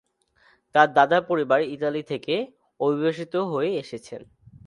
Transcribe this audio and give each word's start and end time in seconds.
তার 0.75 0.87
দাদার 0.93 1.23
পরিবার 1.27 1.59
ইতালি 1.75 2.03
থেকে 2.03 2.35
অভিবাসিত 2.79 3.33
হয়ে 3.51 3.71
এসেছেন। 3.79 4.21